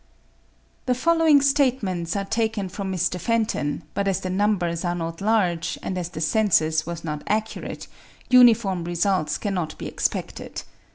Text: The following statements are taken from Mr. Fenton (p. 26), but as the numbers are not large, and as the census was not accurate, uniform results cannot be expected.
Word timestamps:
The 0.87 0.95
following 0.95 1.41
statements 1.43 2.15
are 2.15 2.25
taken 2.25 2.69
from 2.69 2.91
Mr. 2.91 3.19
Fenton 3.19 3.81
(p. 3.93 3.93
26), 3.93 3.93
but 3.93 4.07
as 4.07 4.19
the 4.21 4.31
numbers 4.31 4.83
are 4.83 4.95
not 4.95 5.21
large, 5.21 5.77
and 5.83 5.95
as 5.95 6.09
the 6.09 6.21
census 6.21 6.87
was 6.87 7.03
not 7.03 7.23
accurate, 7.27 7.85
uniform 8.27 8.83
results 8.83 9.37
cannot 9.37 9.77
be 9.77 9.85
expected. 9.85 10.63